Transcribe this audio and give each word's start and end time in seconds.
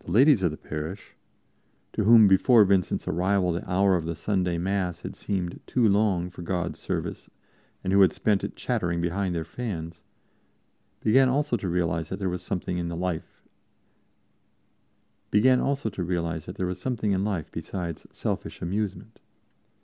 The 0.00 0.10
ladies 0.10 0.42
of 0.42 0.50
the 0.50 0.58
parish, 0.58 1.14
to 1.94 2.04
whom 2.04 2.28
before 2.28 2.66
Vincent's 2.66 3.08
arrival 3.08 3.50
the 3.52 3.66
hour 3.66 3.96
of 3.96 4.04
the 4.04 4.14
Sunday 4.14 4.58
Mass 4.58 5.00
had 5.00 5.16
seemed 5.16 5.58
too 5.66 5.88
long 5.88 6.28
for 6.28 6.42
God's 6.42 6.78
service 6.80 7.30
and 7.82 7.94
who 7.94 8.02
had 8.02 8.12
spent 8.12 8.44
it 8.44 8.56
chattering 8.56 9.00
behind 9.00 9.34
their 9.34 9.42
fans, 9.46 10.02
began 11.00 11.30
also 11.30 11.56
to 11.56 11.66
realize 11.66 12.10
that 12.10 12.18
there 12.18 12.28
was 12.28 12.42
something 12.42 12.76
in 12.76 12.90
life 12.90 13.42
besides 15.30 15.56
selfish 18.12 18.60
amusement. 18.60 19.20